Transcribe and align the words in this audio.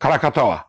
Krakatoa. 0.00 0.64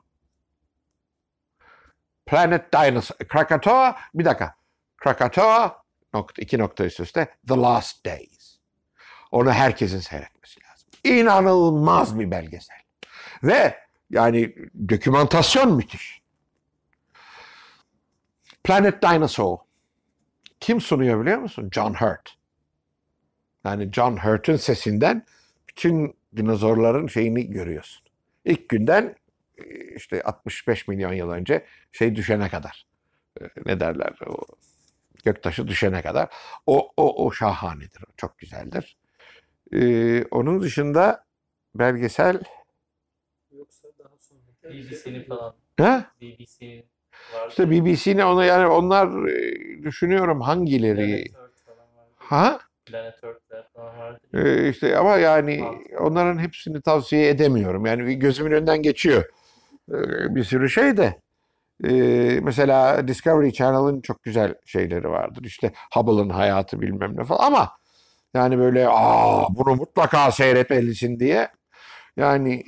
Planet 2.25 2.73
Dinosaur. 2.73 3.17
Krakatoa 3.17 3.97
bir 4.13 4.25
dakika. 4.25 4.55
Krakatoa 4.97 5.83
nokta, 6.13 6.41
iki 6.41 6.57
nokta 6.57 6.85
üst 6.85 6.99
üste 6.99 7.35
The 7.47 7.55
Last 7.55 8.05
Days. 8.05 8.59
Onu 9.31 9.51
herkesin 9.51 9.99
seyretmesi 9.99 10.59
lazım. 10.63 10.89
İnanılmaz 11.03 12.19
bir 12.19 12.31
belgesel. 12.31 12.77
Ve 13.43 13.85
yani 14.09 14.55
dokümantasyon 14.89 15.73
müthiş. 15.73 16.21
Planet 18.63 19.03
Dinosaur. 19.03 19.57
Kim 20.59 20.81
sunuyor 20.81 21.21
biliyor 21.21 21.37
musun? 21.37 21.69
John 21.73 21.93
Hurt. 21.93 22.37
Yani 23.65 23.91
John 23.91 24.17
Hurt'un 24.17 24.55
sesinden 24.55 25.25
bütün 25.69 26.17
dinozorların 26.35 27.07
şeyini 27.07 27.49
görüyorsun. 27.49 28.04
İlk 28.45 28.69
günden 28.69 29.15
işte 29.95 30.21
65 30.23 30.87
milyon 30.87 31.13
yıl 31.13 31.29
önce 31.29 31.65
şey 31.91 32.15
düşene 32.15 32.49
kadar. 32.49 32.87
Ne 33.65 33.79
derler? 33.79 34.13
O 34.27 34.37
göktaşı 35.25 35.67
düşene 35.67 36.01
kadar. 36.01 36.29
O, 36.65 36.91
o, 36.97 37.25
o 37.25 37.31
şahanedir. 37.31 38.03
Çok 38.17 38.37
güzeldir. 38.37 38.97
Ee, 39.73 40.23
onun 40.31 40.61
dışında 40.61 41.25
belgesel 41.75 42.39
Yoksa 43.51 43.87
daha 43.99 44.17
sonra. 44.19 44.73
BBC'nin 44.73 45.23
falan. 45.23 45.55
ha? 45.77 46.11
BBC'nin 46.21 46.85
vardı. 47.33 47.49
İşte 47.49 47.71
BBC'nin 47.71 48.21
ona 48.21 48.45
yani 48.45 48.67
onlar 48.67 49.27
e, 49.27 49.83
düşünüyorum 49.83 50.41
hangileri 50.41 51.33
vardı. 51.33 51.51
ha 52.15 52.59
Planet 52.85 53.23
Earth'ler 53.23 53.67
falan 53.73 53.97
vardı. 53.99 54.19
Ee, 54.33 54.69
işte 54.69 54.97
ama 54.97 55.17
yani 55.17 55.63
onların 55.99 56.39
hepsini 56.39 56.81
tavsiye 56.81 57.29
edemiyorum. 57.29 57.85
Yani 57.85 58.19
gözümün 58.19 58.51
önünden 58.51 58.81
geçiyor 58.81 59.23
ee, 59.91 60.35
bir 60.35 60.43
sürü 60.43 60.69
şey 60.69 60.97
de. 60.97 61.21
Ee, 61.83 62.39
mesela 62.43 63.07
Discovery 63.07 63.51
Channel'ın 63.51 64.01
çok 64.01 64.23
güzel 64.23 64.55
şeyleri 64.65 65.09
vardır. 65.09 65.43
İşte 65.43 65.71
Hubble'ın 65.93 66.29
hayatı 66.29 66.81
bilmem 66.81 67.17
ne 67.17 67.23
falan 67.23 67.47
ama 67.47 67.71
yani 68.33 68.59
böyle 68.59 68.87
aa 68.89 69.47
bunu 69.55 69.75
mutlaka 69.75 70.31
seyretmelisin 70.31 71.19
diye 71.19 71.49
yani 72.17 72.63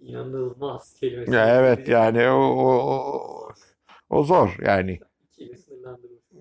İnanılmaz 0.00 0.94
kelimesi. 1.00 1.34
ya 1.34 1.56
evet 1.56 1.88
yani 1.88 2.28
o, 2.28 2.40
o, 2.40 2.68
o, 2.92 3.52
o 4.10 4.22
zor 4.22 4.56
yani. 4.66 4.98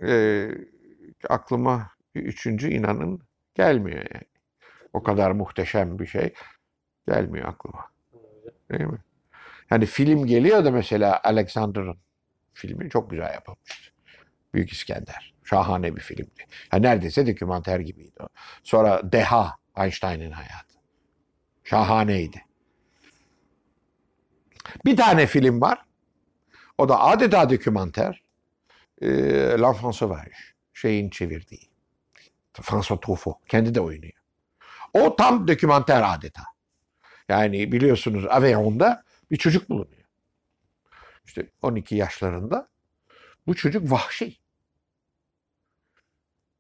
Ee, 0.08 0.52
aklıma 1.30 1.88
bir 2.16 2.24
üçüncü 2.24 2.70
inanın 2.70 3.22
gelmiyor 3.56 3.98
yani. 3.98 4.26
O 4.94 5.04
kadar 5.04 5.32
muhteşem 5.32 6.00
bir 6.00 6.08
şey 6.08 6.34
gelmiyor 7.08 7.48
aklıma. 7.48 7.92
Değil 8.72 8.84
mi? 8.84 9.00
Yani 9.72 9.86
film 9.86 10.26
geliyor 10.26 10.66
da 10.66 10.72
mesela 10.72 11.22
Alexander'ın 11.24 11.98
filmi 12.54 12.90
çok 12.90 13.10
güzel 13.10 13.34
yapılmıştı. 13.34 13.92
Büyük 14.54 14.72
İskender. 14.72 15.34
Şahane 15.44 15.96
bir 15.96 16.02
filmdi. 16.02 16.46
Ha, 16.70 16.78
neredeyse 16.78 17.28
dokümanter 17.28 17.80
gibiydi 17.80 18.16
o. 18.20 18.28
Sonra 18.64 19.12
Deha, 19.12 19.58
Einstein'ın 19.78 20.32
hayatı. 20.32 20.76
Şahaneydi. 21.64 22.46
Bir 24.86 24.98
tane 24.98 25.28
film 25.28 25.62
var. 25.62 25.86
O 26.78 26.90
da 26.90 27.00
adeta 27.02 27.50
dokümanter. 27.50 28.24
Ee, 29.02 29.08
L'Enfant 29.62 29.96
Sauvage. 29.96 30.32
Şeyin 30.74 31.10
çevirdiği. 31.10 31.71
François 32.62 33.00
Truffaut. 33.02 33.38
Kendi 33.48 33.76
de 33.76 33.82
oynuyor. 33.82 34.14
O 34.94 35.16
tam 35.16 35.48
dokümanter 35.48 36.16
adeta. 36.16 36.44
Yani 37.30 37.72
biliyorsunuz 37.72 38.26
Aveyron'da 38.30 39.04
bir 39.32 39.38
çocuk 39.38 39.70
bulunuyor. 39.70 40.02
İşte 41.26 41.50
12 41.62 41.96
yaşlarında. 41.96 42.68
Bu 43.48 43.56
çocuk 43.56 43.92
vahşi. 43.92 44.38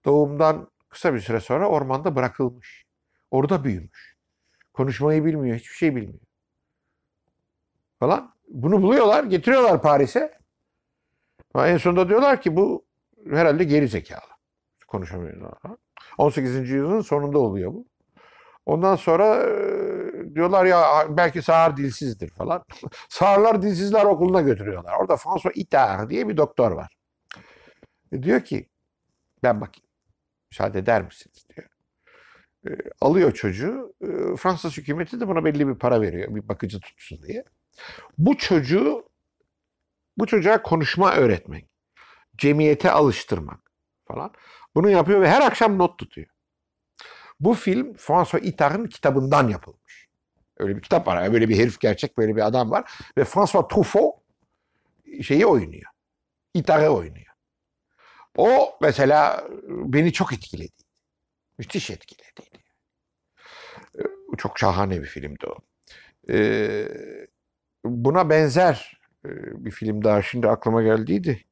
Doğumdan 0.06 0.72
kısa 0.89 1.13
bir 1.13 1.19
süre 1.19 1.39
sonra 1.39 1.69
ormanda 1.69 2.16
bırakılmış. 2.16 2.85
Orada 3.31 3.63
büyümüş. 3.63 4.18
Konuşmayı 4.73 5.25
bilmiyor, 5.25 5.57
hiçbir 5.57 5.75
şey 5.75 5.95
bilmiyor. 5.95 6.25
Falan. 8.00 8.35
Bunu 8.47 8.81
buluyorlar, 8.81 9.23
getiriyorlar 9.23 9.81
Paris'e. 9.81 10.39
En 11.56 11.78
sonunda 11.78 12.09
diyorlar 12.09 12.41
ki 12.41 12.56
bu 12.56 12.85
herhalde 13.29 13.63
geri 13.63 13.88
zekalı. 13.88 14.31
Konuşamıyor. 14.88 15.53
18. 16.17 16.56
yüzyılın 16.56 17.01
sonunda 17.01 17.39
oluyor 17.39 17.73
bu. 17.73 17.85
Ondan 18.66 18.95
sonra 18.95 19.35
e, 19.35 20.35
diyorlar 20.35 20.66
ya 20.66 21.07
belki 21.09 21.41
sağır 21.41 21.78
dilsizdir 21.78 22.29
falan. 22.29 22.63
Sağırlar 23.09 23.62
dilsizler 23.62 24.06
okuluna 24.06 24.41
götürüyorlar. 24.41 24.94
Orada 25.00 25.17
François 25.17 25.51
Itard 25.56 26.09
diye 26.09 26.28
bir 26.28 26.38
doktor 26.38 26.72
var. 26.72 26.97
E, 28.12 28.23
diyor 28.23 28.41
ki 28.41 28.69
ben 29.44 29.62
bakayım. 29.62 29.88
Müsaade 30.51 30.79
eder 30.79 31.01
misiniz 31.01 31.45
diyor. 31.56 31.67
E, 32.68 32.69
alıyor 33.01 33.31
çocuğu. 33.31 33.94
E, 34.01 34.35
Fransız 34.38 34.78
hükümeti 34.78 35.19
de 35.19 35.28
buna 35.28 35.45
belli 35.45 35.68
bir 35.68 35.75
para 35.75 36.01
veriyor. 36.01 36.35
Bir 36.35 36.47
bakıcı 36.47 36.79
tutsun 36.79 37.22
diye. 37.23 37.44
Bu 38.18 38.38
çocuğu 38.38 39.09
bu 40.18 40.25
çocuğa 40.28 40.62
konuşma 40.62 41.16
öğretmek, 41.16 41.66
cemiyete 42.38 42.91
alıştırmak 42.91 43.60
falan. 44.13 44.33
Bunu 44.75 44.89
yapıyor 44.89 45.22
ve 45.22 45.29
her 45.29 45.41
akşam 45.41 45.77
not 45.77 45.99
tutuyor. 45.99 46.27
Bu 47.39 47.53
film 47.53 47.94
François 47.94 48.44
Itard'ın 48.44 48.88
kitabından 48.88 49.47
yapılmış. 49.47 50.07
Öyle 50.57 50.75
bir 50.75 50.81
kitap 50.81 51.07
var. 51.07 51.33
Böyle 51.33 51.49
bir 51.49 51.57
herif 51.57 51.79
gerçek 51.79 52.17
böyle 52.17 52.35
bir 52.35 52.47
adam 52.47 52.71
var. 52.71 52.91
Ve 53.17 53.23
François 53.25 53.67
Truffaut 53.67 54.16
şeyi 55.21 55.45
oynuyor. 55.45 55.91
Itard'ı 56.53 56.89
oynuyor. 56.89 57.33
O 58.38 58.77
mesela 58.81 59.47
beni 59.67 60.13
çok 60.13 60.33
etkiledi. 60.33 60.81
Müthiş 61.57 61.89
etkiledi. 61.89 62.61
Ee, 64.00 64.01
Çok 64.38 64.59
şahane 64.59 65.01
bir 65.01 65.05
filmdi 65.07 65.47
o. 65.47 65.57
Ee, 66.29 66.88
buna 67.85 68.29
benzer 68.29 69.01
e, 69.25 69.29
bir 69.66 69.71
film 69.71 70.03
daha 70.03 70.21
şimdi 70.21 70.50
aklıma 70.50 70.83
geldiydi. 70.83 71.45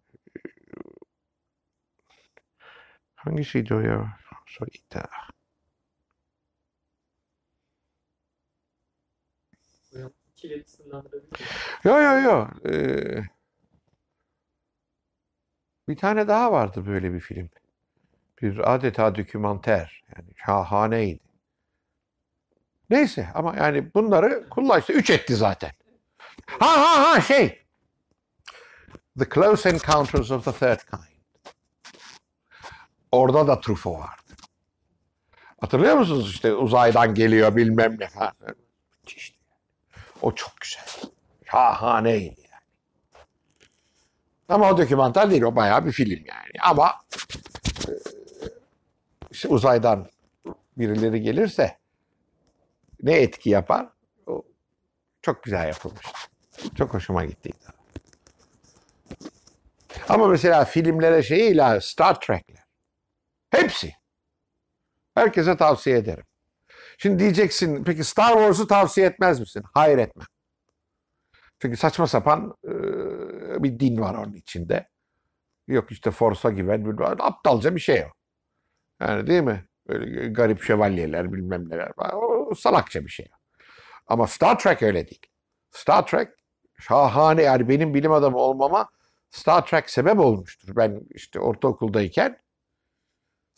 Hangisiydi 3.19 3.73
o 3.73 3.79
ya? 3.79 4.17
Miyim? 4.61 5.07
Yo 11.83 11.99
yo 12.01 12.19
yo. 12.21 12.47
Ee, 12.69 13.23
bir 15.87 15.97
tane 15.97 16.27
daha 16.27 16.51
vardı 16.51 16.85
böyle 16.87 17.13
bir 17.13 17.19
film. 17.19 17.49
Bir 18.41 18.73
adeta 18.73 19.15
dokümanter. 19.15 20.03
Yani 20.15 20.27
şahaneydi. 20.45 21.19
Neyse 22.89 23.27
ama 23.33 23.55
yani 23.57 23.93
bunları 23.93 24.49
kullanışta 24.49 24.93
üç 24.93 25.09
etti 25.09 25.35
zaten. 25.35 25.71
Ha 26.47 26.67
ha 26.67 27.13
ha 27.13 27.21
şey. 27.21 27.65
The 29.19 29.25
Close 29.33 29.69
Encounters 29.69 30.31
of 30.31 30.45
the 30.45 30.51
Third 30.51 30.79
Kind. 30.89 31.18
Orada 33.11 33.47
da 33.47 33.59
Truffaut 33.59 33.99
vardı. 33.99 34.33
Hatırlıyor 35.61 35.95
musunuz 35.97 36.29
işte 36.31 36.53
uzaydan 36.53 37.15
geliyor 37.15 37.55
bilmem 37.55 37.97
ne 37.99 38.07
falan. 38.07 38.33
İşte. 39.07 39.37
O 40.21 40.35
çok 40.35 40.51
güzel. 40.61 41.11
Şahaneydi 41.51 42.41
yani. 42.41 43.25
Ama 44.49 44.71
o 44.71 44.77
dokümanter 44.77 45.31
değil, 45.31 45.41
o 45.41 45.55
bayağı 45.55 45.85
bir 45.85 45.91
film 45.91 46.25
yani. 46.25 46.51
Ama 46.61 46.93
e, 47.87 47.91
işte 49.31 49.47
uzaydan 49.47 50.09
birileri 50.77 51.21
gelirse 51.21 51.77
ne 53.03 53.13
etki 53.13 53.49
yapar? 53.49 53.87
O 54.27 54.43
çok 55.21 55.43
güzel 55.43 55.67
yapılmış. 55.67 56.05
Çok 56.77 56.93
hoşuma 56.93 57.25
gitti. 57.25 57.51
Ama 60.09 60.27
mesela 60.27 60.65
filmlere 60.65 61.23
şeyiyle 61.23 61.81
Star 61.81 62.19
Trek'ler. 62.21 62.58
Hepsi. 63.51 63.93
Herkese 65.15 65.57
tavsiye 65.57 65.97
ederim. 65.97 66.23
Şimdi 66.97 67.19
diyeceksin 67.19 67.83
peki 67.83 68.03
Star 68.03 68.33
Wars'u 68.33 68.67
tavsiye 68.67 69.07
etmez 69.07 69.39
misin? 69.39 69.63
Hayır 69.73 69.97
etmem. 69.97 70.27
Çünkü 71.61 71.77
saçma 71.77 72.07
sapan 72.07 72.57
e, 72.65 72.69
bir 73.63 73.79
din 73.79 74.01
var 74.01 74.15
onun 74.15 74.33
içinde. 74.33 74.89
Yok 75.67 75.91
işte 75.91 76.11
Force'a 76.11 76.51
güven. 76.51 76.85
bilmem- 76.85 77.15
Aptalca 77.19 77.75
bir 77.75 77.79
şey 77.79 78.01
o. 78.03 78.07
Yani 79.05 79.27
değil 79.27 79.43
mi? 79.43 79.65
Böyle 79.87 80.27
garip 80.29 80.61
şövalyeler 80.63 81.33
bilmem 81.33 81.69
neler 81.69 81.91
var. 81.97 82.13
O 82.13 82.55
salakça 82.55 83.01
bir 83.05 83.09
şey. 83.09 83.27
Ama 84.07 84.27
Star 84.27 84.59
Trek 84.59 84.83
öyle 84.83 85.07
değil. 85.07 85.21
Star 85.71 86.07
Trek 86.07 86.29
şahane 86.79 87.41
yani 87.41 87.69
benim 87.69 87.93
bilim 87.93 88.11
adamı 88.11 88.37
olmama 88.37 88.89
Star 89.29 89.65
Trek 89.65 89.89
sebep 89.89 90.19
olmuştur. 90.19 90.75
Ben 90.75 91.01
işte 91.09 91.39
ortaokuldayken 91.39 92.37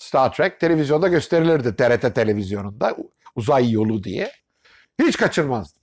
Star 0.01 0.33
Trek 0.33 0.59
televizyonda 0.59 1.07
gösterilirdi. 1.07 1.75
TRT 1.75 2.15
televizyonunda 2.15 2.95
uzay 3.35 3.71
yolu 3.71 4.03
diye. 4.03 4.31
Hiç 4.99 5.17
kaçırmazdım. 5.17 5.81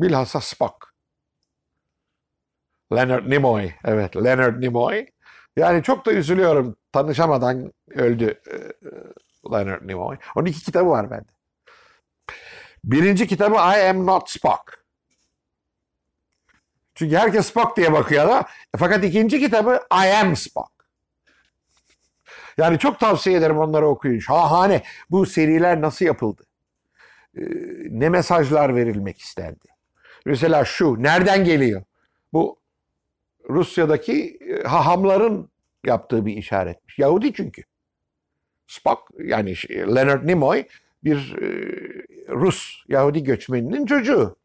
Bilhassa 0.00 0.40
Spock. 0.40 0.94
Leonard 2.92 3.30
Nimoy. 3.30 3.70
Evet 3.84 4.16
Leonard 4.16 4.60
Nimoy. 4.60 5.06
Yani 5.56 5.82
çok 5.82 6.06
da 6.06 6.12
üzülüyorum. 6.12 6.76
Tanışamadan 6.92 7.72
öldü 7.90 8.40
e, 8.46 8.54
e, 8.54 8.62
Leonard 9.52 9.88
Nimoy. 9.88 10.16
Onun 10.36 10.46
iki 10.46 10.64
kitabı 10.64 10.90
var 10.90 11.10
bende. 11.10 11.32
Birinci 12.84 13.26
kitabı 13.26 13.54
I 13.54 13.88
Am 13.90 14.06
Not 14.06 14.30
Spock. 14.30 14.84
Çünkü 16.94 17.16
herkes 17.16 17.46
Spock 17.46 17.76
diye 17.76 17.92
bakıyor 17.92 18.28
da. 18.28 18.44
Fakat 18.78 19.04
ikinci 19.04 19.40
kitabı 19.40 19.80
I 19.92 20.12
Am 20.14 20.36
Spock. 20.36 20.81
Yani 22.58 22.78
çok 22.78 23.00
tavsiye 23.00 23.38
ederim 23.38 23.58
onları 23.58 23.88
okuyun. 23.88 24.18
Şahane. 24.18 24.82
Bu 25.10 25.26
seriler 25.26 25.80
nasıl 25.80 26.04
yapıldı? 26.04 26.42
Ee, 27.36 27.42
ne 27.90 28.08
mesajlar 28.08 28.76
verilmek 28.76 29.20
istendi? 29.20 29.68
Mesela 30.26 30.64
şu, 30.64 31.02
nereden 31.02 31.44
geliyor? 31.44 31.82
Bu 32.32 32.56
Rusya'daki 33.50 34.38
e, 34.40 34.68
hahamların 34.68 35.48
yaptığı 35.86 36.26
bir 36.26 36.36
işaretmiş. 36.36 36.98
Yahudi 36.98 37.32
çünkü. 37.32 37.62
Spock 38.66 39.00
yani 39.24 39.54
Leonard 39.70 40.26
Nimoy 40.26 40.64
bir 41.04 41.36
e, 41.42 41.46
Rus 42.28 42.84
Yahudi 42.88 43.24
göçmeninin 43.24 43.86
çocuğu. 43.86 44.36